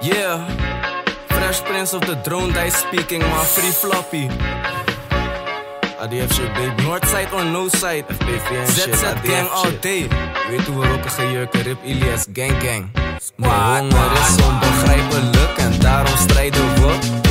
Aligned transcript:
Yeah, 0.00 0.46
Fresh 1.26 1.62
Prince 1.62 1.92
of 1.92 2.02
the 2.06 2.14
Drone 2.22 2.52
Die 2.52 2.70
speaking, 2.70 3.20
man. 3.20 3.44
Free 3.44 3.70
floppy. 3.70 4.28
ADF 5.98 6.32
shit, 6.32 6.54
baby. 6.54 6.82
Northside 6.84 7.32
or 7.32 7.44
no 7.44 7.68
side. 7.68 8.06
Shit, 8.06 8.94
ZZ 8.94 9.02
ADF 9.02 9.22
gang 9.26 9.48
all 9.48 9.64
shit. 9.70 9.82
day. 9.82 10.08
Weet 10.48 10.66
hoe 10.66 10.78
we 10.80 10.86
rokken 10.86 11.10
gejurken, 11.10 11.62
Rip 11.62 11.78
Ilias, 11.84 12.26
gang 12.32 12.62
gang. 12.62 12.90
Squad, 13.18 13.80
honger 13.92 14.12
is 14.12 14.44
onbegrijpelijk 14.44 15.58
en 15.58 15.80
daarom 15.80 16.16
strijden 16.16 16.74
we. 16.74 17.27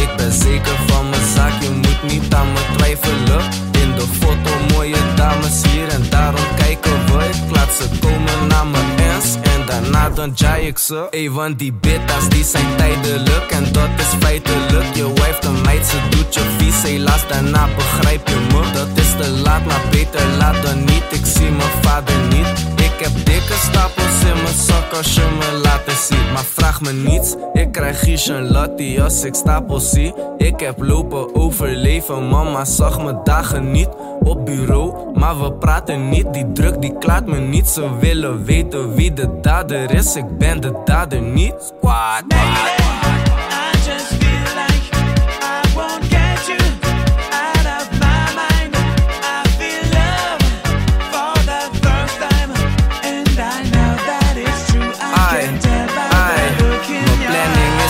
Daarna 10.07 10.15
dan 10.15 10.31
jai 10.35 10.67
ik 10.67 10.77
ze. 10.77 11.07
Ey, 11.09 11.31
want 11.31 11.59
die 11.59 11.73
bittas 11.73 12.29
die 12.29 12.43
zijn 12.43 12.75
tijdelijk 12.75 13.51
en 13.51 13.71
dat 13.71 13.89
is 13.97 14.13
feitelijk. 14.19 14.95
Je 14.95 15.13
wife 15.13 15.37
de 15.41 15.49
meid, 15.49 15.85
ze 15.85 15.99
doet 16.09 16.33
je 16.33 16.41
vies, 16.57 16.81
helaas 16.83 17.27
daarna 17.27 17.67
begrijp 17.75 18.27
je 18.27 18.35
me. 18.35 18.71
Dat 18.73 18.87
is 18.93 19.11
te 19.11 19.29
laat, 19.29 19.65
maar 19.65 19.81
beter 19.91 20.27
laat 20.37 20.63
dan 20.63 20.79
niet. 20.79 21.03
Ik 21.09 21.25
zie 21.25 21.51
mijn 21.51 21.71
vader 21.81 22.15
niet. 22.29 22.76
Ik 22.97 23.03
heb 23.03 23.25
dikke 23.25 23.53
stapels 23.53 24.21
in 24.21 24.43
mijn 24.43 24.55
zak 24.55 24.93
als 24.93 25.13
je 25.13 25.37
me 25.39 25.59
laten 25.63 25.97
zien. 25.97 26.31
Maar 26.33 26.43
vraag 26.43 26.81
me 26.81 26.91
niets, 26.91 27.35
ik 27.53 27.71
krijg 27.71 27.99
Gies 27.99 28.27
en 28.27 28.51
Latti 28.51 28.99
als 28.99 29.23
ik 29.23 29.35
stapels 29.35 29.89
zie. 29.89 30.13
Ik 30.37 30.59
heb 30.59 30.81
lopen 30.81 31.35
overleven, 31.35 32.27
mama 32.27 32.65
zag 32.65 33.03
me 33.03 33.19
dagen 33.23 33.71
niet 33.71 33.89
op 34.23 34.45
bureau. 34.45 35.19
Maar 35.19 35.39
we 35.41 35.53
praten 35.53 36.09
niet, 36.09 36.33
die 36.33 36.51
druk 36.51 36.81
die 36.81 36.97
klaart 36.97 37.27
me 37.27 37.39
niet. 37.39 37.67
Ze 37.67 37.97
willen 37.99 38.45
weten 38.45 38.95
wie 38.95 39.13
de 39.13 39.39
dader 39.41 39.93
is, 39.93 40.15
ik 40.15 40.37
ben 40.37 40.61
de 40.61 40.81
dader 40.85 41.21
niet. 41.21 41.53
Squad, 41.59 42.23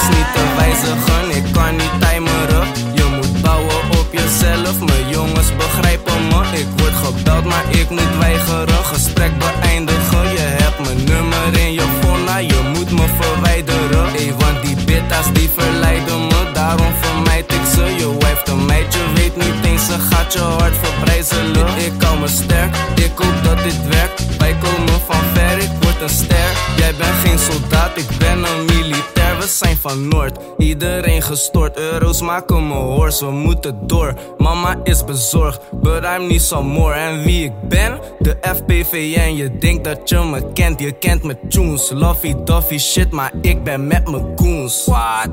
niet 0.09 0.29
te 0.35 0.43
wijzigen, 0.57 1.25
ik 1.39 1.53
kan 1.53 1.75
niet 1.75 1.95
timeren. 1.99 2.67
Je 2.93 3.05
moet 3.15 3.41
bouwen 3.41 3.81
op 3.99 4.07
jezelf, 4.11 4.79
mijn 4.79 5.09
jongens 5.09 5.55
begrijpen 5.55 6.27
me. 6.27 6.57
Ik 6.57 6.67
word 6.77 6.95
gebeld, 7.05 7.45
maar 7.45 7.65
ik 7.69 7.89
moet 7.89 8.17
weigeren. 8.19 8.83
Gesprek 8.93 9.31
beëindigen, 9.37 10.25
je 10.37 10.47
hebt 10.61 10.79
mijn 10.79 11.03
nummer 11.03 11.59
in 11.59 11.73
je 11.73 11.85
nou, 12.25 12.43
je 12.43 12.71
moet 12.73 12.91
me 12.91 13.05
verwijderen. 13.19 14.15
Ey, 14.15 14.33
want 14.37 14.61
die 14.61 14.75
bittas 14.85 15.31
die 15.33 15.49
verleiden 15.57 16.27
me, 16.27 16.51
daarom 16.53 16.93
vermijd 17.01 17.53
ik 17.53 17.65
ze. 17.75 17.83
Je 17.97 18.17
wife 18.19 18.41
de 18.45 18.55
meid, 18.55 18.93
je 18.93 19.05
weet 19.15 19.35
niet 19.35 19.65
eens, 19.65 19.85
ze 19.85 19.99
gaat 20.09 20.33
je 20.33 20.39
hart 20.39 20.75
verbrijzelen. 20.81 21.67
Ik 21.77 22.01
hou 22.03 22.19
me 22.19 22.27
sterk, 22.27 22.75
ik 22.95 23.11
hoop 23.15 23.43
dat 23.43 23.63
dit 23.63 23.87
werkt. 23.87 24.17
Geen 27.17 27.39
soldaat, 27.39 27.97
ik 27.97 28.07
ben 28.19 28.43
een 28.43 28.65
militair. 28.65 29.37
We 29.37 29.47
zijn 29.47 29.77
van 29.77 30.07
Noord, 30.07 30.37
iedereen 30.57 31.21
gestort. 31.21 31.77
Euro's 31.77 32.21
maken 32.21 32.67
me 32.67 32.73
hoors, 32.73 33.19
we 33.19 33.31
moeten 33.31 33.87
door. 33.87 34.13
Mama 34.37 34.79
is 34.83 35.03
bezorgd, 35.03 35.61
but 35.71 36.03
I'm 36.03 36.27
niet 36.27 36.41
so 36.41 36.63
more. 36.63 36.93
En 36.93 37.23
wie 37.23 37.43
ik 37.43 37.69
ben? 37.69 37.99
De 38.19 38.37
FPVN. 38.41 39.35
Je 39.35 39.57
denkt 39.57 39.83
dat 39.83 40.09
je 40.09 40.19
me 40.19 40.51
kent, 40.53 40.79
je 40.79 40.91
kent 40.91 41.23
me 41.23 41.37
tunes. 41.49 41.89
Lovey 41.93 42.35
dovey 42.43 42.77
shit, 42.77 43.11
maar 43.11 43.31
ik 43.41 43.63
ben 43.63 43.87
met 43.87 44.09
mijn 44.09 44.25
goons. 44.35 44.85
What? 44.85 45.29